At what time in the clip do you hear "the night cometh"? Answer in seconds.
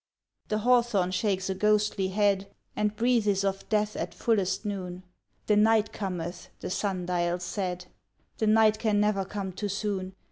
5.45-6.49